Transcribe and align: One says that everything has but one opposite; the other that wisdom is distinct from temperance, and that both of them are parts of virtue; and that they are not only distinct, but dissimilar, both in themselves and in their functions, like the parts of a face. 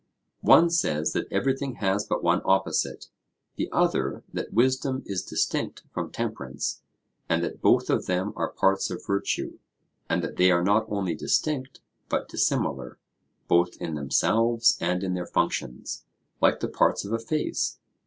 One 0.41 0.71
says 0.71 1.13
that 1.13 1.27
everything 1.31 1.75
has 1.75 2.05
but 2.07 2.23
one 2.23 2.41
opposite; 2.43 3.09
the 3.55 3.69
other 3.71 4.23
that 4.33 4.51
wisdom 4.51 5.03
is 5.05 5.21
distinct 5.23 5.83
from 5.93 6.09
temperance, 6.11 6.81
and 7.29 7.43
that 7.43 7.61
both 7.61 7.87
of 7.87 8.07
them 8.07 8.33
are 8.35 8.49
parts 8.49 8.89
of 8.89 9.05
virtue; 9.05 9.59
and 10.09 10.23
that 10.23 10.37
they 10.37 10.49
are 10.49 10.63
not 10.63 10.87
only 10.89 11.13
distinct, 11.13 11.81
but 12.09 12.27
dissimilar, 12.29 12.97
both 13.47 13.77
in 13.77 13.93
themselves 13.93 14.75
and 14.81 15.03
in 15.03 15.13
their 15.13 15.27
functions, 15.27 16.03
like 16.41 16.61
the 16.61 16.67
parts 16.67 17.05
of 17.05 17.13
a 17.13 17.19
face. 17.19 17.77